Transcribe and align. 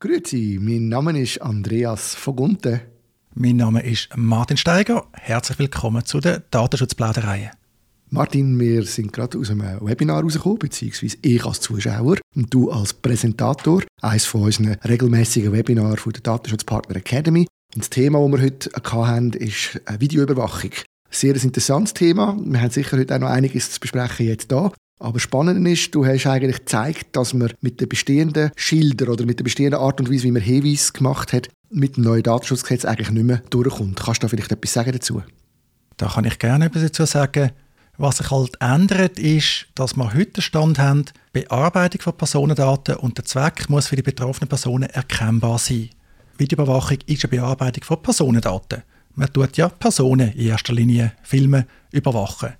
Grüezi, 0.00 0.60
mein 0.62 0.86
Name 0.86 1.20
ist 1.20 1.42
Andreas 1.42 2.14
Vogunte. 2.14 2.82
Mein 3.34 3.56
Name 3.56 3.82
ist 3.82 4.08
Martin 4.14 4.56
Steiger. 4.56 5.08
Herzlich 5.12 5.58
willkommen 5.58 6.04
zu 6.04 6.20
der 6.20 6.38
Datenschutzplauderei. 6.38 7.50
Martin, 8.10 8.60
wir 8.60 8.84
sind 8.84 9.12
gerade 9.12 9.36
aus 9.36 9.50
einem 9.50 9.80
Webinar 9.80 10.22
rausgekommen, 10.22 10.60
beziehungsweise 10.60 11.16
ich 11.22 11.44
als 11.44 11.60
Zuschauer 11.62 12.18
und 12.36 12.54
du 12.54 12.70
als 12.70 12.94
Präsentator, 12.94 13.82
eines 14.00 14.24
von 14.24 14.42
unseren 14.42 14.76
regelmäßigen 14.88 15.50
Webinaren 15.50 15.96
von 15.96 16.12
der 16.12 16.22
Datenschutzpartner 16.22 16.94
Academy. 16.94 17.48
Und 17.74 17.82
das 17.82 17.90
Thema, 17.90 18.20
das 18.20 18.30
wir 18.30 18.40
heute 18.40 18.70
hatten, 19.08 19.32
ist 19.32 19.80
Videoüberwachung. 19.98 20.70
Sehr 21.10 21.34
ein 21.34 21.40
interessantes 21.40 21.94
Thema. 21.94 22.38
Wir 22.40 22.60
haben 22.60 22.70
sicher 22.70 22.98
heute 22.98 23.16
auch 23.16 23.20
noch 23.20 23.30
einiges 23.30 23.72
zu 23.72 23.80
besprechen 23.80 24.26
jetzt 24.26 24.52
da. 24.52 24.70
Aber 25.00 25.20
spannend 25.20 25.66
ist, 25.66 25.94
du 25.94 26.04
hast 26.04 26.26
eigentlich 26.26 26.58
gezeigt, 26.58 27.14
dass 27.14 27.32
man 27.32 27.52
mit 27.60 27.80
den 27.80 27.88
bestehenden 27.88 28.50
Schildern 28.56 29.10
oder 29.10 29.24
mit 29.26 29.38
der 29.38 29.44
bestehenden 29.44 29.78
Art 29.78 30.00
und 30.00 30.10
Weise, 30.10 30.24
wie 30.24 30.32
man 30.32 30.42
Hinweise 30.42 30.92
gemacht 30.92 31.32
hat, 31.32 31.48
mit 31.70 31.96
dem 31.96 32.04
neuen 32.04 32.22
Datenschutzgesetz 32.22 32.84
eigentlich 32.84 33.10
nicht 33.10 33.24
mehr 33.24 33.42
durchkommt. 33.50 34.00
Kannst 34.00 34.22
du 34.22 34.26
da 34.26 34.28
vielleicht 34.28 34.50
etwas 34.50 34.72
sagen 34.72 34.92
dazu? 34.92 35.22
Da 35.96 36.08
kann 36.08 36.24
ich 36.24 36.38
gerne 36.38 36.66
etwas 36.66 36.82
dazu 36.82 37.04
sagen. 37.04 37.50
Was 37.96 38.18
sich 38.18 38.30
halt 38.30 38.56
ändert, 38.60 39.18
ist, 39.18 39.66
dass 39.74 39.96
wir 39.96 40.14
heute 40.14 40.40
Stand 40.40 40.78
haben, 40.78 41.04
Bearbeitung 41.32 42.00
von 42.00 42.16
Personendaten 42.16 42.94
und 42.96 43.18
der 43.18 43.24
Zweck 43.24 43.68
muss 43.68 43.88
für 43.88 43.96
die 43.96 44.02
betroffenen 44.02 44.48
Personen 44.48 44.88
erkennbar 44.88 45.58
sein. 45.58 45.90
Videoüberwachung 46.36 46.98
ist 47.06 47.24
eine 47.24 47.30
Bearbeitung 47.30 47.82
von 47.82 48.00
Personendaten. 48.00 48.82
Man 49.16 49.32
tut 49.32 49.56
ja 49.56 49.68
Personen 49.68 50.32
in 50.32 50.46
erster 50.46 50.72
Linie 50.72 51.12
filmen, 51.24 51.64
überwachen. 51.90 52.50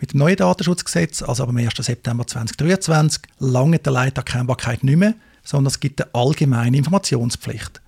Mit 0.00 0.14
dem 0.14 0.20
neuen 0.20 0.36
Datenschutzgesetz, 0.36 1.22
also 1.22 1.44
am 1.44 1.54
1. 1.54 1.74
September 1.76 2.26
2023, 2.26 3.22
lange 3.38 3.78
der 3.78 3.92
Leiterkennbarkeit 3.92 4.82
nicht 4.82 4.96
mehr, 4.96 5.12
sondern 5.44 5.70
es 5.70 5.78
gibt 5.78 6.00
eine 6.00 6.14
allgemeine 6.14 6.78
Informationspflicht. 6.78 7.82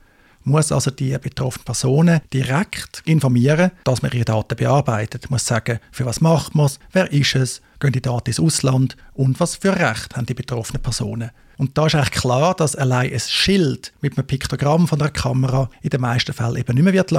Muss 0.44 0.72
also 0.72 0.90
die 0.90 1.16
betroffenen 1.16 1.64
Personen 1.64 2.20
direkt 2.30 3.00
informieren, 3.06 3.70
dass 3.84 4.02
man 4.02 4.12
ihre 4.12 4.26
Daten 4.26 4.56
bearbeitet. 4.56 5.30
Muss 5.30 5.46
sagen, 5.46 5.78
für 5.90 6.04
was 6.04 6.20
macht 6.20 6.54
man 6.54 6.66
es, 6.66 6.78
wer 6.92 7.10
ist 7.10 7.34
es, 7.34 7.62
gehen 7.80 7.92
die 7.92 8.02
Daten 8.02 8.28
ins 8.28 8.40
Ausland 8.40 8.98
und 9.14 9.40
was 9.40 9.56
für 9.56 9.74
Recht 9.74 10.14
haben 10.14 10.26
die 10.26 10.34
betroffenen 10.34 10.82
Personen. 10.82 11.30
Und 11.56 11.78
da 11.78 11.86
ist 11.86 11.94
eigentlich 11.94 12.10
klar, 12.10 12.54
dass 12.54 12.76
allein 12.76 13.10
ein 13.10 13.20
Schild 13.20 13.92
mit 14.02 14.18
einem 14.18 14.26
Piktogramm 14.26 14.86
von 14.86 14.98
der 14.98 15.10
Kamera 15.10 15.70
in 15.80 15.90
den 15.90 16.00
meisten 16.02 16.34
Fällen 16.34 16.56
eben 16.56 16.74
nicht 16.74 16.84
mehr 16.84 16.92
wird 16.92 17.10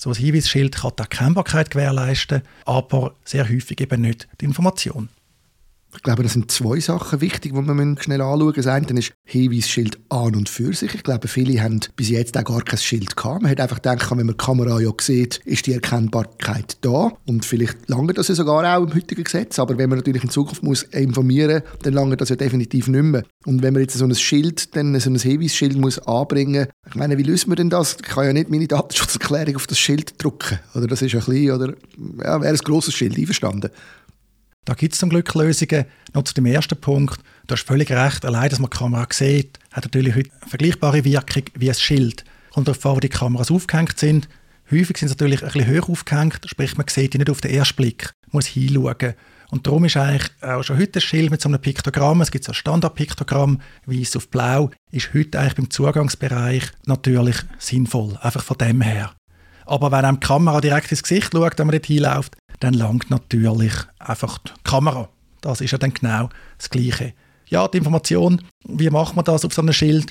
so 0.00 0.08
ein 0.08 0.16
Hinweisschild 0.16 0.76
kann 0.76 0.92
die 0.96 1.02
Erkennbarkeit 1.02 1.70
gewährleisten, 1.70 2.40
aber 2.64 3.14
sehr 3.22 3.46
häufig 3.46 3.82
eben 3.82 4.00
nicht 4.00 4.28
die 4.40 4.46
Information. 4.46 5.10
Ich 5.94 6.02
glaube, 6.02 6.22
das 6.22 6.34
sind 6.34 6.50
zwei 6.50 6.78
Sachen 6.80 7.20
wichtig, 7.20 7.52
die 7.52 7.60
man 7.60 7.98
schnell 8.00 8.20
anschauen 8.20 8.46
müssen. 8.46 8.56
Das 8.56 8.66
eine 8.66 8.98
ist 8.98 9.12
Hinweisschild 9.24 9.98
an 10.08 10.36
und 10.36 10.48
für 10.48 10.72
sich. 10.72 10.94
Ich 10.94 11.02
glaube, 11.02 11.28
viele 11.28 11.60
haben 11.62 11.80
bis 11.96 12.10
jetzt 12.10 12.36
auch 12.38 12.44
gar 12.44 12.62
kein 12.62 12.78
Schild 12.78 13.16
gehabt. 13.16 13.42
Man 13.42 13.50
hat 13.50 13.60
einfach 13.60 13.76
gedacht, 13.76 14.10
wenn 14.10 14.18
man 14.18 14.28
die 14.28 14.44
Kamera 14.44 14.80
ja 14.80 14.90
sieht, 15.00 15.40
ist 15.44 15.66
die 15.66 15.72
Erkennbarkeit 15.72 16.78
da. 16.80 17.12
Und 17.26 17.44
vielleicht 17.44 17.88
lange 17.88 18.12
das 18.12 18.28
ja 18.28 18.34
sogar 18.34 18.76
auch 18.76 18.86
im 18.86 18.94
heutigen 18.94 19.24
Gesetz. 19.24 19.58
Aber 19.58 19.76
wenn 19.78 19.90
man 19.90 19.98
natürlich 19.98 20.22
in 20.22 20.30
Zukunft 20.30 20.62
muss 20.62 20.84
informieren 20.84 21.62
muss, 21.62 21.82
dann 21.82 21.94
lange 21.94 22.16
das 22.16 22.28
ja 22.28 22.36
definitiv 22.36 22.88
nicht 22.88 23.02
mehr. 23.02 23.24
Und 23.44 23.62
wenn 23.62 23.74
man 23.74 23.82
jetzt 23.82 23.98
so 23.98 24.04
ein 24.04 24.14
Schild, 24.14 24.76
dann 24.76 24.98
so 25.00 25.10
ein 25.10 25.16
Hinweisschild 25.16 25.76
muss 25.76 25.98
anbringen 25.98 26.68
ich 26.90 26.96
meine, 26.96 27.16
wie 27.18 27.22
löst 27.22 27.46
man 27.46 27.56
denn 27.56 27.70
das? 27.70 27.98
Ich 28.00 28.08
kann 28.08 28.24
ja 28.24 28.32
nicht 28.32 28.50
meine 28.50 28.66
Datenschutzerklärung 28.66 29.54
auf 29.54 29.68
das 29.68 29.78
Schild 29.78 30.20
drucken. 30.22 30.58
Oder 30.74 30.88
das 30.88 31.02
ist 31.02 31.14
ein 31.14 31.20
bisschen, 31.20 31.52
oder, 31.52 31.74
ja, 32.24 32.40
wäre 32.40 32.52
ein 32.52 32.56
grosses 32.56 32.94
Schild, 32.94 33.16
einverstanden. 33.16 33.70
Da 34.64 34.74
gibt 34.74 34.92
es 34.92 35.00
zum 35.00 35.10
Glück 35.10 35.34
Lösungen. 35.34 35.86
Noch 36.14 36.24
zu 36.24 36.34
dem 36.34 36.46
ersten 36.46 36.80
Punkt. 36.80 37.20
Du 37.46 37.54
hast 37.54 37.66
völlig 37.66 37.90
recht. 37.90 38.24
Allein, 38.24 38.50
dass 38.50 38.58
man 38.58 38.70
die 38.70 38.76
Kamera 38.76 39.06
sieht, 39.10 39.58
hat 39.72 39.84
natürlich 39.84 40.14
heute 40.14 40.30
eine 40.40 40.50
vergleichbare 40.50 41.04
Wirkung 41.04 41.44
wie 41.54 41.68
ein 41.68 41.74
Schild. 41.74 42.24
Kommt 42.52 42.68
darauf 42.68 42.84
an, 42.86 42.96
wo 42.96 43.00
die 43.00 43.08
Kameras 43.08 43.50
aufgehängt 43.50 43.98
sind. 43.98 44.28
Häufig 44.70 44.98
sind 44.98 45.08
sie 45.08 45.14
natürlich 45.14 45.42
ein 45.42 45.50
bisschen 45.50 45.66
höher 45.66 45.88
aufgehängt, 45.88 46.40
sprich 46.46 46.76
man 46.76 46.86
sieht 46.88 47.14
die 47.14 47.18
nicht 47.18 47.30
auf 47.30 47.40
den 47.40 47.52
ersten 47.52 47.76
Blick. 47.76 48.12
Man 48.26 48.38
muss 48.38 48.46
hinschauen. 48.46 49.14
Und 49.50 49.66
darum 49.66 49.84
ist 49.84 49.96
eigentlich 49.96 50.30
auch 50.42 50.62
schon 50.62 50.78
heute 50.78 51.00
ein 51.00 51.02
Schild 51.02 51.30
mit 51.30 51.40
so 51.40 51.48
einem 51.48 51.60
Piktogramm, 51.60 52.20
es 52.20 52.30
gibt 52.30 52.44
so 52.44 52.52
ein 52.52 52.54
Standardpiktogramm, 52.54 53.60
weiß 53.86 54.14
auf 54.14 54.28
blau, 54.28 54.70
ist 54.92 55.12
heute 55.12 55.40
eigentlich 55.40 55.56
beim 55.56 55.70
Zugangsbereich 55.70 56.70
natürlich 56.86 57.36
sinnvoll, 57.58 58.16
einfach 58.22 58.44
von 58.44 58.58
dem 58.58 58.80
her. 58.80 59.12
Aber 59.70 59.92
wenn 59.92 60.04
einem 60.04 60.18
die 60.18 60.26
Kamera 60.26 60.60
direkt 60.60 60.90
ins 60.90 61.04
Gesicht 61.04 61.30
schaut, 61.32 61.56
wenn 61.56 61.68
man 61.68 61.74
dort 61.74 61.86
hinläuft, 61.86 62.36
dann 62.58 62.74
langt 62.74 63.08
natürlich 63.08 63.72
einfach 64.00 64.38
die 64.38 64.50
Kamera. 64.64 65.08
Das 65.42 65.60
ist 65.60 65.70
ja 65.70 65.78
dann 65.78 65.94
genau 65.94 66.28
das 66.58 66.70
Gleiche. 66.70 67.12
Ja, 67.46 67.68
die 67.68 67.78
Information, 67.78 68.42
wie 68.66 68.90
macht 68.90 69.14
man 69.14 69.24
das 69.24 69.44
auf 69.44 69.54
so 69.54 69.62
einem 69.62 69.72
Schild? 69.72 70.10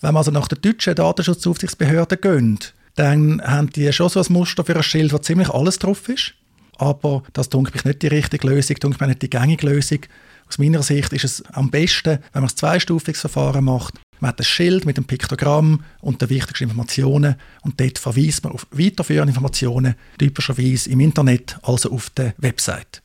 Wenn 0.00 0.14
man 0.14 0.18
also 0.18 0.30
nach 0.30 0.46
der 0.46 0.58
deutschen 0.58 0.94
Datenschutzaufsichtsbehörde 0.94 2.18
geht, 2.18 2.72
dann 2.94 3.42
haben 3.42 3.70
die 3.70 3.92
schon 3.92 4.10
so 4.10 4.20
ein 4.20 4.32
Muster 4.32 4.64
für 4.64 4.76
ein 4.76 4.82
Schild, 4.84 5.12
wo 5.12 5.18
ziemlich 5.18 5.50
alles 5.50 5.80
drauf 5.80 6.08
ist. 6.08 6.34
Aber 6.78 7.24
das 7.32 7.48
denke 7.48 7.72
ich 7.74 7.84
nicht 7.84 8.02
die 8.02 8.06
richtige 8.06 8.46
Lösung, 8.46 8.76
denke 8.76 8.96
ich 9.00 9.08
nicht 9.08 9.22
die 9.22 9.30
gängige 9.30 9.66
Lösung. 9.66 10.00
Aus 10.46 10.58
meiner 10.58 10.84
Sicht 10.84 11.12
ist 11.12 11.24
es 11.24 11.44
am 11.46 11.68
besten, 11.68 12.20
wenn 12.32 12.42
man 12.42 12.50
ein 12.50 12.56
zweistufiges 12.56 13.22
Verfahren 13.22 13.64
macht. 13.64 13.94
Man 14.20 14.28
hat 14.28 14.40
ein 14.40 14.44
Schild 14.44 14.84
mit 14.84 14.96
dem 14.96 15.04
Piktogramm 15.04 15.82
und 16.00 16.20
den 16.20 16.28
wichtigsten 16.28 16.64
Informationen 16.64 17.36
und 17.62 17.80
dort 17.80 17.98
verweist 17.98 18.44
man 18.44 18.52
auf 18.52 18.66
weiterführende 18.70 19.30
Informationen, 19.30 19.94
typischerweise 20.18 20.90
im 20.90 21.00
Internet, 21.00 21.58
also 21.62 21.90
auf 21.90 22.10
der 22.10 22.34
Website. 22.38 23.02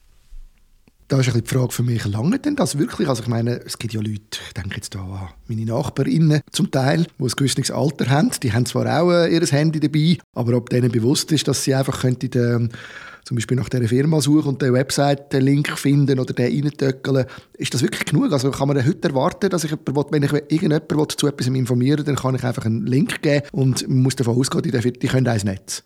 Da 1.08 1.20
ist 1.20 1.30
ein 1.34 1.40
die 1.40 1.48
Frage 1.48 1.72
für 1.72 1.84
mich, 1.84 2.04
lange 2.06 2.40
denn 2.40 2.56
das 2.56 2.80
wirklich? 2.80 3.08
Also 3.08 3.22
ich 3.22 3.30
meine, 3.30 3.62
es 3.64 3.78
gibt 3.78 3.94
ja 3.94 4.02
Leute, 4.02 4.40
ich 4.48 4.54
denke 4.54 4.76
jetzt 4.76 4.96
da 4.96 5.02
an 5.02 5.30
meine 5.48 5.64
Nachbarinnen 5.64 6.42
zum 6.52 6.72
Teil, 6.72 7.06
die 7.20 7.24
ein 7.24 7.30
gewisses 7.30 7.70
Alter 7.70 8.10
haben. 8.10 8.32
Die 8.42 8.52
haben 8.52 8.66
zwar 8.66 9.02
auch 9.02 9.12
äh, 9.12 9.32
ihr 9.32 9.46
Handy 9.46 9.80
dabei, 9.80 10.18
aber 10.34 10.58
ob 10.58 10.72
denen 10.72 10.92
bewusst 10.92 11.32
ist, 11.32 11.48
dass 11.48 11.64
sie 11.64 11.76
einfach 11.76 12.02
könnten, 12.02 12.32
äh, 12.66 12.70
zum 13.26 13.36
Beispiel 13.36 13.58
nach 13.58 13.70
dieser 13.70 13.88
Firma 13.88 14.22
suchen 14.22 14.50
und 14.50 14.62
den 14.62 14.72
Website-Link 14.72 15.78
finden 15.78 16.20
oder 16.20 16.34
den 16.34 16.64
reintöckeln, 16.64 17.26
ist 17.54 17.74
das 17.74 17.82
wirklich 17.82 18.06
genug? 18.06 18.32
Also 18.32 18.52
kann 18.52 18.68
man 18.68 18.86
heute 18.86 19.10
erwarten, 19.10 19.50
dass 19.50 19.64
ich 19.64 19.72
jemand, 19.72 20.12
wenn 20.12 20.24
ich 20.24 20.32
irgendjemand 20.32 21.20
zu 21.20 21.28
etwas 21.28 21.48
informieren 21.48 21.98
will, 21.98 22.06
dann 22.06 22.16
kann 22.16 22.36
ich 22.36 22.44
einfach 22.44 22.66
einen 22.66 22.86
Link 22.86 23.24
geben 23.24 23.48
und 23.52 23.88
man 23.90 24.04
muss 24.04 24.16
davon 24.16 24.38
ausgehen, 24.38 24.62
die, 24.62 24.72
die 24.72 25.08
können 25.08 25.28
ein 25.28 25.42
Netz. 25.44 25.84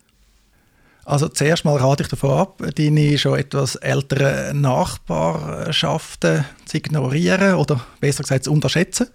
Also 1.06 1.30
zuerst 1.30 1.64
mal 1.64 1.78
rate 1.78 2.04
ich 2.04 2.10
davon 2.10 2.32
ab, 2.32 2.62
deine 2.76 3.18
schon 3.18 3.40
etwas 3.40 3.76
älteren 3.78 4.60
Nachbarschaften 4.60 6.46
zu 6.66 6.78
ignorieren 6.78 7.56
oder 7.56 7.80
besser 8.02 8.24
gesagt 8.24 8.44
zu 8.44 8.52
unterschätzen. 8.52 9.08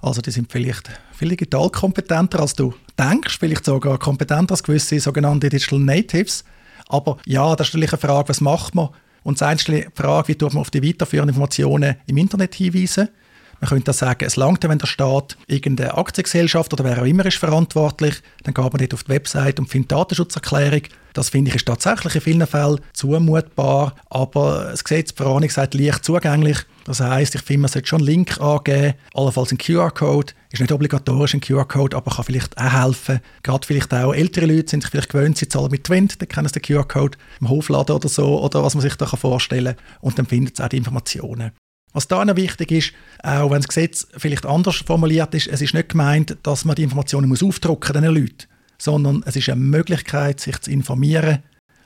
Also 0.00 0.22
die 0.22 0.30
sind 0.30 0.50
vielleicht 0.50 0.90
viel 1.12 1.28
digital 1.28 1.68
kompetenter 1.68 2.40
als 2.40 2.54
du 2.54 2.74
denkst, 2.98 3.36
vielleicht 3.38 3.66
sogar 3.66 3.98
kompetenter 3.98 4.52
als 4.52 4.62
gewisse 4.62 4.98
sogenannte 4.98 5.50
Digital 5.50 5.78
Natives. 5.78 6.42
Aber 6.90 7.16
ja, 7.24 7.54
das 7.56 7.68
ist 7.68 7.74
natürlich 7.74 7.92
eine 7.92 8.00
Frage, 8.00 8.28
was 8.28 8.40
macht 8.40 8.74
man? 8.74 8.90
Und 9.22 9.40
das 9.40 9.64
die 9.64 9.86
Frage, 9.94 10.28
wie 10.28 10.34
tut 10.34 10.52
man 10.52 10.62
auf 10.62 10.70
die 10.70 10.86
weiterführenden 10.86 11.34
Informationen 11.34 11.96
im 12.06 12.16
Internet 12.16 12.54
hinweisen? 12.54 13.08
Man 13.60 13.68
könnte 13.68 13.92
sagen, 13.92 14.24
es 14.24 14.36
langt, 14.36 14.66
wenn 14.66 14.78
der 14.78 14.86
Staat 14.86 15.36
irgendeine 15.46 15.96
Aktiengesellschaft 15.98 16.72
oder 16.72 16.84
wer 16.84 17.02
auch 17.02 17.06
immer 17.06 17.26
ist 17.26 17.36
verantwortlich, 17.36 18.22
dann 18.42 18.54
geht 18.54 18.64
man 18.64 18.78
dort 18.78 18.94
auf 18.94 19.04
die 19.04 19.10
Website 19.10 19.60
und 19.60 19.68
findet 19.68 19.92
Datenschutzerklärung. 19.92 20.82
Das 21.12 21.28
finde 21.28 21.50
ich 21.50 21.56
ist 21.56 21.66
tatsächlich 21.66 22.14
in 22.14 22.20
vielen 22.22 22.46
Fällen 22.46 22.80
zumutbar, 22.94 23.96
aber 24.08 24.68
das 24.70 24.82
Gesetzverordnung 24.82 25.50
sagt 25.50 25.74
leicht 25.74 26.04
zugänglich. 26.06 26.56
Das 26.84 27.00
heißt, 27.00 27.34
ich 27.34 27.42
finde, 27.42 27.62
man 27.62 27.70
sollte 27.70 27.88
schon 27.88 28.00
einen 28.00 28.06
Link 28.06 28.40
angeben, 28.40 28.94
allenfalls 29.14 29.50
einen 29.50 29.58
QR-Code. 29.58 30.32
Ist 30.50 30.60
nicht 30.60 30.72
obligatorisch 30.72 31.34
ein 31.34 31.40
QR-Code, 31.40 31.96
aber 31.96 32.10
kann 32.10 32.24
vielleicht 32.24 32.56
auch 32.58 32.72
helfen. 32.72 33.20
Gerade 33.42 33.66
vielleicht 33.66 33.92
auch 33.94 34.12
ältere 34.12 34.46
Leute 34.46 34.70
sind 34.70 34.82
sich 34.82 34.90
vielleicht 34.90 35.10
gewöhnt, 35.10 35.38
sie 35.38 35.48
zahlen 35.48 35.70
mit 35.70 35.84
Twint, 35.84 36.20
dann 36.20 36.28
kennen 36.28 36.48
sie 36.48 36.60
den 36.60 36.62
QR-Code 36.62 37.18
im 37.40 37.48
Hofladen 37.48 37.94
oder 37.94 38.08
so, 38.08 38.42
oder 38.42 38.62
was 38.64 38.74
man 38.74 38.82
sich 38.82 38.94
da 38.96 39.06
vorstellen 39.06 39.76
kann. 39.76 39.84
Und 40.00 40.18
dann 40.18 40.26
findet 40.26 40.56
sie 40.56 40.64
auch 40.64 40.68
die 40.68 40.78
Informationen. 40.78 41.52
Was 41.92 42.06
da 42.06 42.24
noch 42.24 42.36
wichtig 42.36 42.70
ist, 42.70 42.92
auch 43.22 43.50
wenn 43.50 43.58
das 43.58 43.68
Gesetz 43.68 44.06
vielleicht 44.16 44.46
anders 44.46 44.76
formuliert 44.76 45.34
ist, 45.34 45.48
es 45.48 45.60
ist 45.60 45.74
nicht 45.74 45.90
gemeint, 45.90 46.36
dass 46.44 46.64
man 46.64 46.76
die 46.76 46.84
Informationen 46.84 47.28
muss 47.28 47.42
aufdrucken 47.42 48.04
Leuten, 48.04 48.46
sondern 48.78 49.24
es 49.26 49.36
ist 49.36 49.48
eine 49.48 49.60
Möglichkeit, 49.60 50.40
sich 50.40 50.58
zu 50.60 50.70
informieren. 50.70 51.40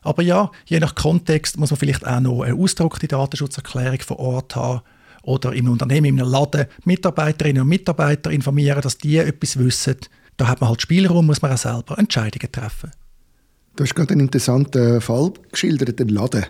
Aber 0.05 0.23
ja, 0.23 0.51
je 0.67 0.79
nach 0.79 0.95
Kontext 0.95 1.59
muss 1.59 1.71
man 1.71 1.79
vielleicht 1.79 2.07
auch 2.07 2.21
noch 2.21 2.43
eine 2.43 2.55
ausgedruckte 2.55 3.09
Datenschutzerklärung 3.09 4.01
vor 4.01 4.19
Ort 4.19 4.55
haben 4.55 4.83
oder 5.23 5.53
im 5.55 5.69
Unternehmen, 5.71 6.07
in 6.07 6.21
einem 6.21 6.31
Laden 6.31 6.67
Mitarbeiterinnen 6.85 7.63
und 7.63 7.69
Mitarbeiter 7.69 8.31
informieren, 8.31 8.83
dass 8.83 8.99
die 8.99 9.17
etwas 9.17 9.59
wissen. 9.59 9.97
Da 10.37 10.49
hat 10.49 10.61
man 10.61 10.69
halt 10.69 10.83
Spielraum, 10.83 11.27
muss 11.27 11.43
man 11.43 11.53
auch 11.53 11.59
selber 11.59 11.99
Entscheidungen 11.99 12.53
treffen. 12.53 12.91
Du 13.77 13.85
hast 13.85 13.95
gerade 13.95 14.13
einen 14.13 14.21
interessanten 14.21 15.01
Fall 15.01 15.33
geschildert, 15.51 15.99
den 15.99 16.09
Laden. 16.09 16.45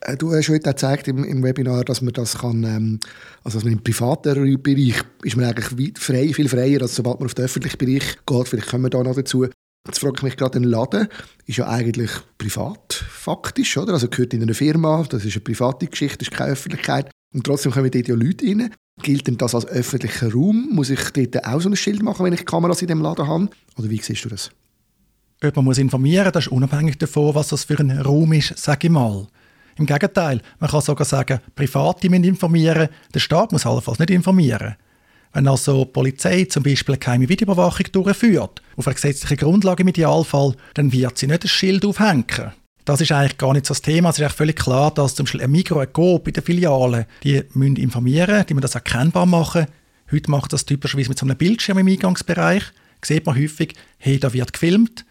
Äh, 0.00 0.16
du 0.16 0.32
hast 0.32 0.48
heute 0.48 0.70
auch 0.70 0.74
gezeigt 0.74 1.08
im, 1.08 1.24
im, 1.24 1.42
Webinar, 1.42 1.84
dass 1.84 2.00
man 2.00 2.12
das 2.12 2.38
kann, 2.38 2.64
ähm, 2.64 3.00
also 3.44 3.58
dass 3.58 3.64
man 3.64 3.74
im 3.74 3.82
privaten 3.82 4.62
Bereich 4.62 5.02
ist 5.22 5.36
man 5.36 5.46
eigentlich 5.46 5.98
frei, 5.98 6.32
viel 6.32 6.48
freier, 6.48 6.82
als 6.82 6.96
sobald 6.96 7.20
man 7.20 7.26
auf 7.26 7.34
den 7.34 7.44
öffentlichen 7.44 7.78
Bereich 7.78 8.18
geht. 8.24 8.48
Vielleicht 8.48 8.68
kommen 8.68 8.84
wir 8.84 8.90
da 8.90 9.02
noch 9.02 9.14
dazu. 9.14 9.46
Jetzt 9.86 10.00
frage 10.00 10.14
ich 10.18 10.22
mich 10.22 10.36
gerade, 10.36 10.58
ein 10.58 10.64
Laden 10.64 11.08
ist 11.46 11.56
ja 11.56 11.68
eigentlich 11.68 12.10
privat, 12.36 12.92
faktisch, 12.92 13.76
oder? 13.78 13.94
Also 13.94 14.08
gehört 14.08 14.34
in 14.34 14.42
eine 14.42 14.54
Firma, 14.54 15.02
das 15.08 15.24
ist 15.24 15.34
eine 15.34 15.40
private 15.40 15.86
Geschichte, 15.86 16.18
das 16.18 16.28
ist 16.28 16.36
keine 16.36 16.52
Öffentlichkeit. 16.52 17.10
Und 17.32 17.44
trotzdem 17.44 17.72
kommen 17.72 17.90
dort 17.90 18.08
ja 18.08 18.14
Leute 18.14 18.44
rein. 18.46 18.74
Gilt 19.02 19.26
denn 19.26 19.38
das 19.38 19.54
als 19.54 19.66
öffentlicher 19.66 20.32
Raum? 20.32 20.68
Muss 20.72 20.90
ich 20.90 21.00
dort 21.10 21.46
auch 21.46 21.60
so 21.60 21.70
ein 21.70 21.76
Schild 21.76 22.02
machen, 22.02 22.26
wenn 22.26 22.34
ich 22.34 22.44
Kameras 22.44 22.82
in 22.82 22.88
dem 22.88 23.00
Laden 23.00 23.26
habe? 23.26 23.48
Oder 23.78 23.88
wie 23.88 24.00
siehst 24.00 24.24
du 24.24 24.28
das? 24.28 24.50
Man 25.54 25.64
muss 25.64 25.78
informieren 25.78 26.30
das 26.32 26.46
ist 26.46 26.52
unabhängig 26.52 26.98
davon, 26.98 27.34
was 27.34 27.48
das 27.48 27.64
für 27.64 27.78
ein 27.78 27.90
Raum 27.90 28.34
ist, 28.34 28.58
sage 28.58 28.88
ich 28.88 28.92
mal. 28.92 29.26
Im 29.78 29.86
Gegenteil, 29.86 30.42
man 30.58 30.68
kann 30.68 30.82
sogar 30.82 31.06
sagen, 31.06 31.40
Private 31.54 32.10
müssen 32.10 32.24
informieren, 32.24 32.90
der 33.14 33.20
Staat 33.20 33.50
muss 33.50 33.64
allenfalls 33.64 33.98
nicht 33.98 34.10
informieren. 34.10 34.76
Wenn 35.32 35.46
also 35.46 35.84
die 35.84 35.90
Polizei 35.92 36.44
zum 36.44 36.62
Beispiel 36.62 36.94
eine 36.94 36.98
geheime 37.00 37.28
Videoüberwachung 37.28 37.86
durchführt, 37.92 38.62
auf 38.76 38.86
einer 38.86 38.94
gesetzlichen 38.94 39.36
Grundlage 39.36 39.82
im 39.82 39.88
Idealfall, 39.88 40.54
dann 40.74 40.92
wird 40.92 41.18
sie 41.18 41.28
nicht 41.28 41.44
ein 41.44 41.48
Schild 41.48 41.84
aufhängen. 41.84 42.52
Das 42.84 43.00
ist 43.00 43.12
eigentlich 43.12 43.38
gar 43.38 43.52
nicht 43.52 43.66
so 43.66 43.72
das 43.72 43.82
Thema. 43.82 44.08
Es 44.08 44.16
ist 44.16 44.22
eigentlich 44.22 44.36
völlig 44.36 44.56
klar, 44.56 44.90
dass 44.92 45.14
zum 45.14 45.24
Beispiel 45.24 45.42
ein 45.42 45.50
Migro, 45.50 45.78
ein 45.78 45.92
Coop 45.92 46.26
in 46.26 46.34
den 46.34 46.42
Filialen, 46.42 47.06
die 47.22 47.44
müssen 47.54 47.76
informieren, 47.76 48.44
die 48.48 48.54
müssen 48.54 48.62
das 48.62 48.74
erkennbar 48.74 49.26
machen. 49.26 49.66
Heute 50.10 50.30
macht 50.30 50.52
das 50.52 50.64
typischerweise 50.64 51.08
mit 51.08 51.18
so 51.18 51.26
einem 51.26 51.36
Bildschirm 51.36 51.78
im 51.78 51.86
Eingangsbereich. 51.86 52.64
Sieht 53.04 53.26
man 53.26 53.38
häufig, 53.38 53.74
hey, 53.98 54.18
da 54.18 54.32
wird 54.32 54.52
gefilmt. 54.52 55.04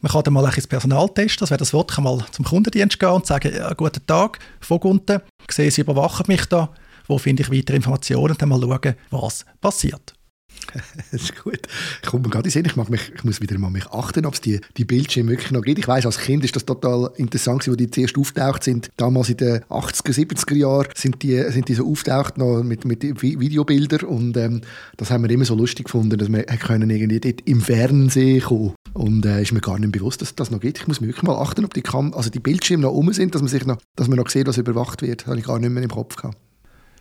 Man 0.00 0.12
kann 0.12 0.22
dann 0.24 0.34
mal 0.34 0.46
ein 0.46 0.52
das 0.54 0.66
Personal 0.66 1.08
testen. 1.10 1.40
Das 1.40 1.50
wäre 1.50 1.58
das 1.58 1.72
Wort, 1.74 1.90
kann 1.90 2.04
mal 2.04 2.24
zum 2.32 2.44
Kundendienst 2.44 2.98
gehen 2.98 3.10
und 3.10 3.26
sagen, 3.26 3.52
ja, 3.54 3.72
guten 3.74 4.06
Tag, 4.06 4.38
Vogunten, 4.60 5.20
ich 5.46 5.54
sehe, 5.54 5.70
Sie 5.70 5.82
überwachen 5.82 6.24
mich 6.28 6.46
da. 6.46 6.70
Wo 7.06 7.18
finde 7.18 7.42
ich 7.42 7.50
weitere 7.50 7.76
Informationen? 7.76 8.32
Und 8.32 8.42
dann 8.42 8.48
mal 8.48 8.60
schauen, 8.60 8.94
was 9.10 9.44
passiert. 9.60 10.16
das 11.12 11.22
ist 11.22 11.42
gut. 11.42 11.60
Ich 12.02 12.08
komme 12.08 12.28
gerade 12.28 12.48
in 12.48 12.64
ich, 12.64 12.76
mich, 12.76 13.12
ich 13.14 13.24
muss 13.24 13.40
wieder 13.40 13.58
mal 13.58 13.70
mich 13.70 13.86
achten, 13.88 14.26
ob 14.26 14.34
es 14.34 14.40
die, 14.40 14.60
die 14.76 14.84
Bildschirme 14.84 15.30
wirklich 15.30 15.50
noch 15.50 15.62
gibt. 15.62 15.78
Ich 15.78 15.88
weiß 15.88 16.06
als 16.06 16.18
Kind 16.18 16.44
ist 16.44 16.56
das 16.56 16.64
total 16.64 17.10
interessant, 17.16 17.66
wo 17.68 17.74
die 17.74 17.90
zuerst 17.90 18.18
auftaucht 18.18 18.62
sind. 18.64 18.90
Damals 18.96 19.28
in 19.30 19.38
den 19.38 19.60
80er, 19.64 20.12
70er 20.12 20.54
Jahren 20.54 20.88
sind 20.94 21.22
die, 21.22 21.42
sind 21.50 21.68
die 21.68 21.74
so 21.74 21.86
auftaucht 21.86 22.38
noch 22.38 22.62
mit, 22.62 22.84
mit 22.84 23.02
Videobildern 23.02 24.08
und 24.08 24.36
ähm, 24.36 24.62
das 24.96 25.10
haben 25.10 25.24
wir 25.24 25.30
immer 25.30 25.44
so 25.44 25.54
lustig 25.54 25.86
gefunden, 25.86 26.18
dass 26.18 26.30
wir 26.30 26.44
können 26.44 26.90
irgendwie 26.90 27.20
dort 27.20 27.40
im 27.46 27.60
Fernsehen 27.60 28.42
kommen. 28.42 28.74
Und 28.92 29.26
äh, 29.26 29.42
ist 29.42 29.52
mir 29.52 29.60
gar 29.60 29.78
nicht 29.78 29.92
bewusst, 29.92 30.22
dass 30.22 30.34
das 30.34 30.50
noch 30.50 30.60
gibt. 30.60 30.78
Ich 30.78 30.88
muss 30.88 31.02
mir 31.02 31.08
wirklich 31.08 31.22
mal 31.22 31.36
achten, 31.36 31.66
ob 31.66 31.74
die, 31.74 31.82
Kam 31.82 32.14
also 32.14 32.30
die 32.30 32.40
Bildschirme 32.40 32.84
noch 32.84 32.92
um 32.92 33.12
sind, 33.12 33.34
dass 33.34 33.42
man, 33.42 33.50
sich 33.50 33.66
noch, 33.66 33.76
dass 33.94 34.08
man 34.08 34.16
noch 34.16 34.30
sieht, 34.30 34.46
was 34.46 34.56
überwacht 34.56 35.02
wird. 35.02 35.22
Das 35.22 35.26
habe 35.28 35.38
ich 35.38 35.44
gar 35.44 35.58
nicht 35.58 35.70
mehr 35.70 35.82
im 35.82 35.90
Kopf 35.90 36.16
gehabt. 36.16 36.38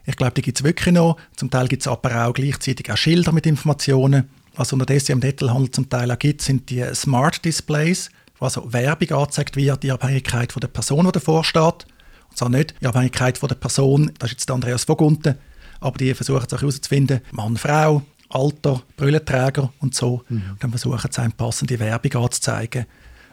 Ich 0.05 0.15
glaube, 0.15 0.33
die 0.33 0.41
gibt 0.41 0.59
es 0.59 0.63
wirklich 0.63 0.93
noch. 0.93 1.17
Zum 1.35 1.49
Teil 1.49 1.67
gibt 1.67 1.81
es 1.81 1.87
aber 1.87 2.25
auch 2.25 2.33
gleichzeitig 2.33 2.91
auch 2.91 2.97
Schilder 2.97 3.31
mit 3.31 3.45
Informationen. 3.45 4.29
Was 4.55 4.71
unterdessen 4.71 5.13
im 5.13 5.19
Detailhandel 5.19 5.71
zum 5.71 5.89
Teil 5.89 6.11
auch 6.11 6.19
gibt, 6.19 6.41
sind 6.41 6.69
die 6.69 6.83
Smart 6.93 7.43
Displays, 7.43 8.09
wo 8.39 8.45
also 8.45 8.71
Werbung 8.71 9.11
angezeigt 9.11 9.55
wird, 9.55 9.83
die 9.83 9.91
Abhängigkeit 9.91 10.53
von 10.53 10.61
der 10.61 10.67
Person, 10.67 11.05
die 11.05 11.11
davor 11.11 11.43
steht. 11.43 11.85
Und 12.29 12.37
zwar 12.37 12.49
nicht 12.49 12.75
die 12.81 12.87
Abhängigkeit 12.87 13.37
von 13.37 13.49
der 13.49 13.55
Person, 13.55 14.11
das 14.19 14.29
ist 14.29 14.33
jetzt 14.33 14.51
Andreas 14.51 14.87
Vogunten, 14.87 15.35
aber 15.79 15.97
die 15.97 16.13
versuchen 16.13 16.45
es 16.47 16.53
auch 16.53 16.61
herauszufinden, 16.61 17.21
Mann, 17.31 17.57
Frau, 17.57 18.03
Alter, 18.29 18.81
Brillenträger 18.97 19.71
und 19.79 19.93
so. 19.95 20.23
Mhm. 20.29 20.43
Und 20.51 20.63
dann 20.63 20.69
versuchen 20.71 21.09
sie 21.11 21.21
eine 21.21 21.31
passende 21.31 21.79
Werbung 21.79 22.23
anzuzeigen. 22.23 22.85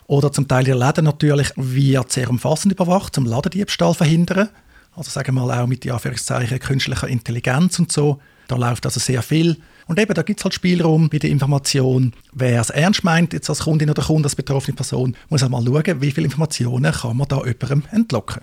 Oder 0.07 0.33
zum 0.33 0.49
Teil 0.49 0.65
die 0.65 0.73
Läden 0.73 1.05
natürlich 1.05 1.53
wird 1.57 2.13
sehr 2.13 2.29
umfassend 2.29 2.73
überwacht, 2.73 3.15
zum 3.15 3.27
Ladendiebstahl 3.27 3.95
verhindern. 3.95 4.49
Also 4.94 5.11
sagen 5.11 5.35
wir 5.35 5.44
mal 5.44 5.62
auch 5.62 5.67
mit 5.67 5.85
die 5.85 5.91
Anführungszeichen 5.91 6.59
künstlicher 6.59 7.09
Intelligenz 7.09 7.79
und 7.79 7.91
so. 7.91 8.21
Da 8.49 8.56
läuft 8.56 8.85
also 8.85 9.00
sehr 9.00 9.23
viel. 9.23 9.56
Und 9.87 9.99
eben, 9.99 10.15
da 10.15 10.23
gibt 10.23 10.41
es 10.41 10.44
halt 10.44 10.55
Spielraum 10.55 11.09
bei 11.09 11.19
der 11.19 11.31
Information. 11.31 12.12
Wer 12.33 12.61
es 12.61 12.71
ernst 12.71 13.03
meint, 13.03 13.33
jetzt 13.33 13.49
als 13.49 13.61
Kundin 13.61 13.91
oder 13.91 14.03
Kunde, 14.03 14.27
als 14.27 14.37
betroffene 14.37 14.77
Person, 14.77 15.17
muss 15.29 15.43
halt 15.43 15.50
mal 15.50 15.65
schauen, 15.65 16.00
wie 16.00 16.11
viele 16.11 16.27
Informationen 16.27 16.93
kann 16.93 17.17
man 17.17 17.29
da 17.29 17.39
jemandem 17.39 17.85
entlocken. 17.91 18.43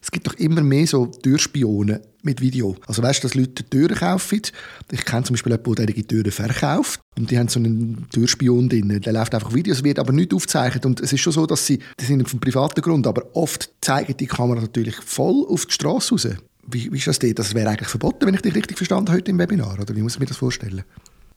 Es 0.00 0.10
gibt 0.10 0.26
doch 0.26 0.34
immer 0.34 0.62
mehr 0.62 0.86
so 0.86 1.06
Türspione 1.06 2.00
mit 2.22 2.40
Video. 2.40 2.76
Also 2.86 3.02
weißt 3.02 3.22
du, 3.22 3.28
dass 3.28 3.34
Leute 3.34 3.64
Türen 3.64 3.96
kaufen. 3.96 4.42
Ich 4.90 5.04
kenne 5.04 5.24
zum 5.24 5.34
Beispiel 5.34 5.52
jemanden, 5.52 5.74
der 5.74 5.86
die 5.86 6.04
Türen 6.04 6.30
verkauft. 6.30 7.00
Und 7.16 7.30
die 7.30 7.38
haben 7.38 7.48
so 7.48 7.58
einen 7.58 8.06
Türspion 8.10 8.68
drin. 8.68 9.00
Der 9.00 9.12
läuft 9.12 9.34
einfach 9.34 9.52
Videos, 9.52 9.82
wird 9.82 9.98
aber 9.98 10.12
nicht 10.12 10.32
aufgezeichnet. 10.32 10.86
Und 10.86 11.00
es 11.00 11.12
ist 11.12 11.20
schon 11.20 11.32
so, 11.32 11.46
dass 11.46 11.66
sie, 11.66 11.80
die 12.00 12.04
sind 12.04 12.28
vom 12.28 12.40
privaten 12.40 12.80
Grund, 12.80 13.06
aber 13.06 13.24
oft 13.34 13.70
zeigen 13.80 14.16
die 14.16 14.26
Kamera 14.26 14.60
natürlich 14.60 14.96
voll 14.96 15.46
auf 15.48 15.66
die 15.66 15.72
Straße 15.72 16.12
raus. 16.12 16.28
Wie, 16.70 16.92
wie 16.92 16.98
ist 16.98 17.06
das 17.06 17.18
denn? 17.18 17.34
Das 17.34 17.54
wäre 17.54 17.70
eigentlich 17.70 17.88
verboten, 17.88 18.26
wenn 18.26 18.34
ich 18.34 18.42
dich 18.42 18.54
richtig 18.54 18.76
verstanden 18.76 19.12
heute 19.12 19.30
im 19.30 19.38
Webinar. 19.38 19.78
Oder 19.80 19.96
wie 19.96 20.02
muss 20.02 20.14
ich 20.14 20.20
mir 20.20 20.26
das 20.26 20.36
vorstellen? 20.36 20.84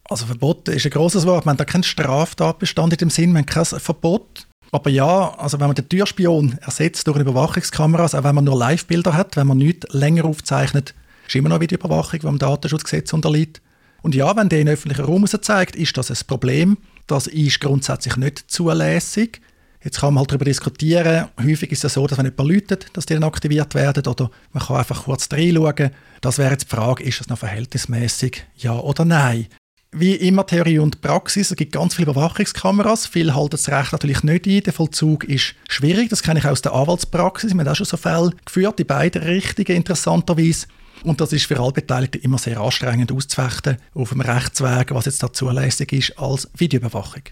Also 0.04 0.26
verboten 0.26 0.72
ist 0.72 0.86
ein 0.86 0.92
großes 0.92 1.26
Wort. 1.26 1.46
Man 1.46 1.54
hat 1.54 1.62
da 1.62 1.66
keinen 1.66 1.84
Straftatbestand 1.84 2.94
in 2.94 2.98
dem 2.98 3.10
Sinn, 3.10 3.32
man 3.32 3.44
hat 3.44 3.50
kein 3.50 3.80
Verbot. 3.80 4.48
Aber 4.72 4.90
ja, 4.90 5.34
also 5.38 5.60
wenn 5.60 5.68
man 5.68 5.76
den 5.76 5.90
Türspion 5.90 6.58
ersetzt 6.62 7.06
durch 7.06 7.18
eine 7.18 7.30
Überwachungskamera, 7.30 8.06
auch 8.06 8.24
wenn 8.24 8.36
man 8.36 8.46
nur 8.46 8.58
Live-Bilder 8.58 9.14
hat, 9.14 9.36
wenn 9.36 9.48
man 9.48 9.58
nicht 9.58 9.94
länger 9.94 10.26
aufzeichnet, 10.26 10.94
ist 11.28 11.36
immer 11.36 11.50
noch 11.50 11.60
Videoüberwachung, 11.60 12.20
die 12.20 12.26
dem 12.26 12.40
Datenschutzgesetz 12.40 13.12
unterliegt. 13.14 13.62
Und 14.02 14.16
ja, 14.16 14.36
wenn 14.36 14.50
der 14.50 14.62
in 14.62 14.70
öffentlichen 14.70 15.06
Raum 15.06 15.28
zeigt, 15.28 15.76
ist 15.76 15.96
das 15.98 16.10
ein 16.10 16.18
Problem. 16.26 16.78
Das 17.08 17.28
ist 17.28 17.60
grundsätzlich 17.60 18.16
nicht 18.16 18.50
zulässig. 18.50 19.42
Jetzt 19.84 20.00
kann 20.00 20.14
man 20.14 20.22
halt 20.22 20.32
darüber 20.32 20.46
diskutieren. 20.46 21.28
Häufig 21.44 21.72
ist 21.72 21.84
es 21.84 21.96
so, 21.96 22.06
dass 22.08 22.18
wenn 22.18 22.26
jemand 22.26 22.50
läutet, 22.50 22.86
dass 22.94 23.08
die 23.08 23.16
dann 23.16 23.24
aktiviert 23.24 23.74
werden 23.76 24.06
oder 24.06 24.30
man 24.54 24.64
kann 24.64 24.78
einfach 24.78 25.04
kurz 25.04 25.28
reinschauen. 25.32 25.92
Das 26.22 26.38
wäre 26.38 26.52
jetzt 26.52 26.72
die 26.72 26.76
Frage, 26.76 27.04
ist 27.04 27.20
das 27.20 27.30
noch 27.30 27.40
verhältnismäßig, 27.40 28.44
ja 28.58 28.78
oder 28.78 29.06
nein? 29.06 29.48
Wie 29.94 30.16
immer 30.16 30.46
Theorie 30.46 30.80
und 30.80 31.02
Praxis. 31.02 31.52
Es 31.52 31.58
gibt 31.58 31.74
ganz 31.74 31.96
viele 31.96 32.12
Überwachungskameras. 32.12 33.08
Viele 33.08 33.36
halten 33.36 33.52
das 33.52 33.68
Recht 33.68 33.92
natürlich 33.92 34.24
nicht 34.24 34.48
ein. 34.48 34.64
Der 34.64 34.74
Vollzug 34.74 35.26
ist 35.26 35.56
schwierig. 35.68 36.10
Das 36.10 36.24
kenne 36.24 36.40
ich 36.40 36.46
aus 36.46 36.62
der 36.62 36.74
Anwaltspraxis. 36.74 37.54
Wir 37.54 37.60
haben 37.60 37.68
auch 37.68 37.76
schon 37.76 37.86
so 37.86 37.98
Fälle 37.98 38.32
geführt, 38.46 38.80
in 38.80 38.88
beide 38.88 39.22
Richtungen 39.22 39.76
interessanterweise. 39.76 40.68
Und 41.04 41.20
das 41.20 41.34
ist 41.34 41.46
für 41.46 41.60
alle 41.60 41.74
Beteiligten 41.74 42.22
immer 42.22 42.38
sehr 42.38 42.60
anstrengend 42.60 43.12
auszufechten 43.12 43.78
auf 43.94 44.10
dem 44.10 44.22
Rechtsweg, 44.22 44.94
was 44.94 45.06
jetzt 45.06 45.24
da 45.24 45.34
zulässig 45.34 45.92
ist 45.92 46.20
als 46.20 46.48
Videoüberwachung. 46.56 47.24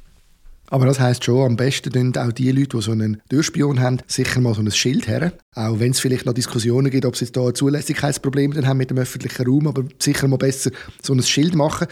Aber 0.72 0.86
das 0.86 1.00
heißt 1.00 1.24
schon, 1.24 1.46
am 1.46 1.56
besten 1.56 1.92
tun 1.92 2.16
auch 2.18 2.32
die 2.32 2.52
Leute, 2.52 2.78
die 2.78 2.82
so 2.82 2.92
einen 2.92 3.22
Türspion 3.30 3.80
haben, 3.80 4.00
sicher 4.08 4.40
mal 4.40 4.54
so 4.54 4.62
ein 4.62 4.72
Schild 4.72 5.08
her. 5.08 5.34
Auch 5.56 5.80
wenn 5.80 5.92
es 5.92 6.00
vielleicht 6.00 6.26
noch 6.26 6.34
Diskussionen 6.34 6.92
gibt, 6.92 7.06
ob 7.06 7.16
sie 7.16 7.32
da 7.32 7.48
ein 7.48 7.56
Zulässigkeitsproblem 7.56 8.54
haben 8.68 8.78
mit 8.78 8.92
dem 8.92 8.98
öffentlichen 8.98 9.48
Raum, 9.48 9.68
aber 9.68 9.86
sicher 9.98 10.28
mal 10.28 10.38
besser 10.38 10.72
so 11.02 11.14
ein 11.14 11.24
Schild 11.24 11.56
machen. 11.56 11.88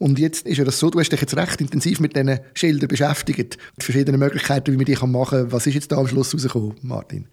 Und 0.00 0.18
jetzt 0.18 0.46
ist 0.46 0.56
ja 0.56 0.64
das 0.64 0.78
so, 0.78 0.88
du 0.88 0.98
hast 0.98 1.12
dich 1.12 1.20
jetzt 1.20 1.36
recht 1.36 1.60
intensiv 1.60 2.00
mit 2.00 2.16
diesen 2.16 2.40
Schildern 2.54 2.88
beschäftigt, 2.88 3.58
mit 3.76 3.84
verschiedenen 3.84 4.18
Möglichkeiten, 4.18 4.72
wie 4.72 4.76
man 4.76 4.86
die 4.86 4.96
machen 5.06 5.40
kann. 5.42 5.52
Was 5.52 5.66
ist 5.66 5.74
jetzt 5.74 5.92
da 5.92 5.98
am 5.98 6.08
Schluss 6.08 6.32
rausgekommen, 6.32 6.74
Martin? 6.80 7.26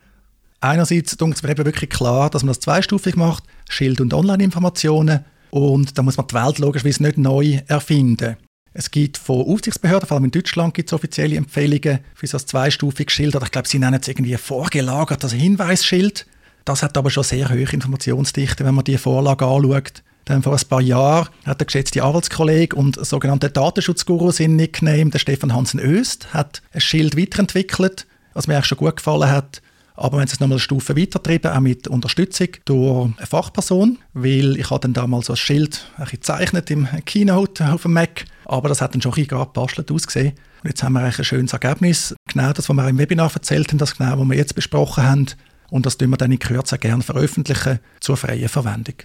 Einerseits 0.60 1.14
ist 1.14 1.22
mir 1.22 1.50
eben 1.50 1.66
wirklich 1.66 1.90
klar, 1.90 2.30
dass 2.30 2.44
man 2.44 2.50
das 2.50 2.60
zweistufig 2.60 3.16
macht, 3.16 3.46
Schild- 3.70 4.02
und 4.02 4.14
Online-Informationen. 4.14 5.24
Und 5.50 5.98
da 5.98 6.04
muss 6.04 6.18
man 6.18 6.28
die 6.28 6.36
Welt 6.36 6.60
logischerweise 6.60 7.04
nicht 7.04 7.18
neu 7.18 7.62
erfinden. 7.68 8.36
Es 8.74 8.92
gibt 8.92 9.18
von 9.18 9.46
Aufsichtsbehörden, 9.46 10.06
vor 10.06 10.16
allem 10.16 10.26
in 10.26 10.32
Deutschland, 10.32 10.74
gibt 10.74 10.90
es 10.90 10.94
offizielle 10.94 11.38
Empfehlungen 11.38 12.00
für 12.16 12.28
so 12.28 12.38
ein 12.38 12.46
zweistufiges 12.46 13.14
Schild. 13.14 13.38
Oder 13.38 13.46
ich 13.46 13.52
glaube, 13.52 13.70
sie 13.70 13.80
nennen 13.80 14.00
es 14.02 14.10
irgendwie 14.10 14.36
vorgelagert, 14.36 15.24
also 15.24 15.38
Hinweisschild. 15.38 16.28
Das 16.66 16.84
hat 16.84 16.98
aber 16.98 17.12
schon 17.12 17.24
sehr 17.24 17.50
hohe 17.50 17.72
Informationsdichte, 17.72 18.66
wenn 18.66 18.76
man 18.76 18.84
die 18.84 18.98
Vorlage 18.98 19.46
anschaut. 19.46 20.04
Dann 20.28 20.44
vor 20.44 20.54
ein 20.54 20.68
paar 20.68 20.82
Jahren 20.82 21.30
hat 21.46 21.62
der 21.62 21.66
geschätzte 21.66 22.04
Arbeitskollege 22.04 22.76
und 22.76 23.04
sogenannte 23.04 23.50
Datenschutzguru 23.50 24.32
sein 24.32 24.58
Nickname, 24.58 25.10
der 25.10 25.20
Stefan 25.20 25.54
Hansen 25.54 25.80
Öst, 25.80 26.34
hat 26.34 26.62
ein 26.74 26.82
Schild 26.82 27.18
weiterentwickelt, 27.18 28.06
was 28.34 28.46
mir 28.46 28.56
eigentlich 28.56 28.66
schon 28.66 28.78
gut 28.78 28.98
gefallen 28.98 29.32
hat. 29.32 29.62
Aber 29.96 30.18
wir 30.18 30.20
haben 30.20 30.28
es 30.28 30.42
nochmal 30.42 30.58
eine 30.58 30.60
Stufe 30.60 30.98
weitergetrieben, 30.98 31.50
auch 31.50 31.62
mit 31.62 31.88
Unterstützung 31.88 32.50
durch 32.66 33.10
eine 33.18 33.26
Fachperson, 33.26 34.00
weil 34.14 34.58
ich 34.58 34.70
habe 34.70 34.82
dann 34.82 34.92
damals 34.92 35.28
so 35.28 35.34
ein 35.34 35.38
Schild 35.38 35.86
ein 35.96 36.08
gezeichnet 36.08 36.70
im 36.72 36.90
Keynote 37.06 37.72
auf 37.72 37.84
dem 37.84 37.94
Mac, 37.94 38.26
aber 38.44 38.68
das 38.68 38.82
hat 38.82 38.96
dann 38.96 39.02
schon 39.02 39.14
ein 39.14 39.24
bisschen 39.26 39.46
gebastelt 39.46 39.90
ausgesehen. 39.90 40.34
Und 40.62 40.70
jetzt 40.70 40.84
haben 40.84 40.92
wir 40.92 41.00
eigentlich 41.00 41.20
ein 41.20 41.26
schönes 41.26 41.54
Ergebnis, 41.54 42.14
genau 42.28 42.52
das, 42.52 42.68
was 42.68 42.76
wir 42.76 42.90
im 42.90 42.98
Webinar 42.98 43.32
erzählt 43.34 43.70
haben, 43.70 43.78
das 43.78 43.96
genau, 43.96 44.20
was 44.20 44.28
wir 44.28 44.36
jetzt 44.36 44.56
besprochen 44.56 45.06
haben. 45.06 45.28
Und 45.70 45.86
das 45.86 45.98
tun 45.98 46.10
wir 46.10 46.18
dann 46.18 46.34
in 46.34 46.40
Kürze 46.40 46.78
gerne 46.78 47.02
veröffentlichen 47.02 47.80
zur 48.02 48.18
freien 48.18 48.50
Verwendung. 48.50 48.96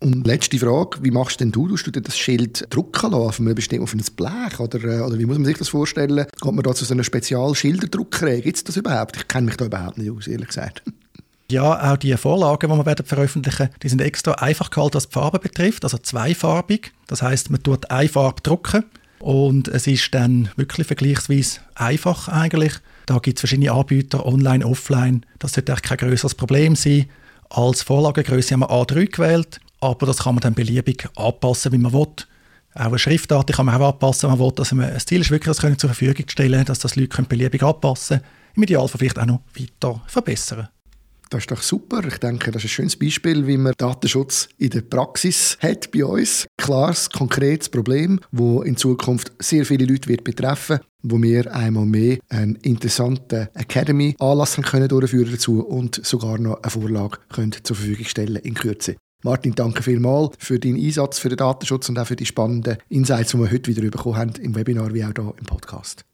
Und 0.00 0.26
letzte 0.26 0.58
Frage, 0.58 0.98
wie 1.02 1.10
machst 1.10 1.40
denn 1.40 1.52
du? 1.52 1.68
Tust 1.68 1.86
du 1.86 1.90
das 1.90 2.18
Schild 2.18 2.66
drucken 2.70 3.12
lassen, 3.12 3.48
auf, 3.48 3.80
auf 3.80 3.94
ein 3.94 4.04
Blech? 4.14 4.60
Oder, 4.60 4.84
äh, 4.84 5.00
oder 5.00 5.18
wie 5.18 5.24
muss 5.24 5.38
man 5.38 5.46
sich 5.46 5.58
das 5.58 5.68
vorstellen? 5.68 6.26
Kommt 6.40 6.56
man 6.56 6.64
da 6.64 6.74
zu 6.74 6.84
so 6.84 6.94
einer 6.94 7.04
Spezialschilderdruckerei? 7.04 8.40
Gibt 8.40 8.56
es 8.56 8.64
das 8.64 8.76
überhaupt? 8.76 9.16
Ich 9.16 9.28
kenne 9.28 9.46
mich 9.46 9.56
da 9.56 9.66
überhaupt 9.66 9.98
nicht 9.98 10.10
aus, 10.10 10.26
ehrlich 10.26 10.48
gesagt. 10.48 10.82
Ja, 11.48 11.92
auch 11.92 11.96
die 11.96 12.12
Vorlagen, 12.16 12.68
die 12.68 12.86
wir 12.86 12.96
veröffentlichen, 13.04 13.68
die 13.80 13.88
sind 13.88 14.00
extra 14.00 14.32
einfach 14.32 14.68
gehalten, 14.68 14.94
was 14.94 15.06
die 15.08 15.12
Farbe 15.12 15.38
betrifft, 15.38 15.84
also 15.84 15.96
zweifarbig. 15.96 16.90
Das 17.06 17.22
heißt, 17.22 17.50
man 17.50 17.62
tut 17.62 17.88
eine 17.88 18.08
Farbe 18.08 18.42
drucken 18.42 18.84
und 19.20 19.68
es 19.68 19.86
ist 19.86 20.12
dann 20.12 20.48
wirklich 20.56 20.88
vergleichsweise 20.88 21.60
einfach 21.76 22.26
eigentlich. 22.26 22.72
Da 23.06 23.18
gibt 23.18 23.38
es 23.38 23.42
verschiedene 23.42 23.70
Anbieter, 23.70 24.26
online, 24.26 24.66
offline. 24.66 25.24
Das 25.38 25.52
sollte 25.52 25.70
eigentlich 25.70 25.82
kein 25.82 25.98
größeres 25.98 26.34
Problem 26.34 26.74
sein. 26.74 27.06
Als 27.48 27.82
Vorlagengröße 27.82 28.54
haben 28.54 28.60
wir 28.62 28.70
A3 28.70 29.08
gewählt 29.08 29.60
aber 29.80 30.06
das 30.06 30.18
kann 30.18 30.34
man 30.34 30.42
dann 30.42 30.54
beliebig 30.54 31.08
anpassen, 31.16 31.72
wie 31.72 31.78
man 31.78 31.92
will. 31.92 32.06
Auch 32.74 32.86
eine 32.86 32.98
Schriftart 32.98 33.52
kann 33.52 33.66
man 33.66 33.80
auch 33.80 33.92
anpassen, 33.92 34.30
wenn 34.30 34.38
man 34.38 34.46
will. 34.46 34.54
Also 34.58 34.76
ein 34.76 35.00
Ziel 35.00 35.20
ist 35.20 35.30
wirklich, 35.30 35.56
das 35.56 35.78
zur 35.78 35.90
Verfügung 35.90 36.28
stellen, 36.28 36.64
dass 36.64 36.78
das 36.78 36.96
Leute 36.96 37.22
beliebig 37.22 37.62
anpassen 37.62 38.18
können. 38.18 38.30
Im 38.56 38.62
Idealfall 38.62 38.98
vielleicht 38.98 39.18
auch 39.18 39.26
noch 39.26 39.40
weiter 39.58 40.02
verbessern. 40.06 40.68
Das 41.30 41.40
ist 41.40 41.50
doch 41.50 41.62
super. 41.62 42.04
Ich 42.06 42.18
denke, 42.18 42.52
das 42.52 42.62
ist 42.62 42.70
ein 42.70 42.74
schönes 42.74 42.96
Beispiel, 42.96 43.46
wie 43.46 43.56
man 43.56 43.72
Datenschutz 43.76 44.48
in 44.58 44.70
der 44.70 44.82
Praxis 44.82 45.58
hat 45.60 45.90
bei 45.90 46.04
uns. 46.04 46.46
Klares, 46.56 47.10
konkretes 47.10 47.68
Problem, 47.68 48.20
wo 48.30 48.62
in 48.62 48.76
Zukunft 48.76 49.32
sehr 49.40 49.66
viele 49.66 49.86
Leute 49.86 50.08
wird 50.08 50.22
betreffen 50.22 50.78
wo 51.08 51.22
wir 51.22 51.54
einmal 51.54 51.86
mehr 51.86 52.18
einen 52.28 52.56
interessanten 52.56 53.48
Academy-Anlass 53.54 54.56
können 54.56 54.88
durchführen 54.88 55.30
dazu 55.30 55.64
und 55.64 56.04
sogar 56.04 56.38
noch 56.38 56.62
eine 56.62 56.70
Vorlage 56.70 57.18
können 57.28 57.52
zur 57.62 57.76
Verfügung 57.76 58.06
stellen 58.06 58.36
in 58.36 58.54
Kürze. 58.54 58.96
Martin, 59.22 59.54
danke 59.54 59.82
vielmals 59.82 60.36
für 60.38 60.58
deinen 60.58 60.76
Einsatz 60.76 61.18
für 61.18 61.28
den 61.28 61.38
Datenschutz 61.38 61.88
und 61.88 61.98
auch 61.98 62.06
für 62.06 62.16
die 62.16 62.26
spannenden 62.26 62.78
Insights, 62.88 63.32
die 63.32 63.38
wir 63.38 63.50
heute 63.50 63.74
wieder 63.74 63.90
bekommen 63.90 64.16
haben 64.16 64.32
im 64.40 64.54
Webinar 64.54 64.94
wie 64.94 65.04
auch 65.04 65.12
hier 65.14 65.34
im 65.38 65.46
Podcast. 65.46 66.04